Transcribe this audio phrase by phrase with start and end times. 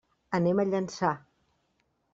[0.37, 1.13] Anem a Llançà.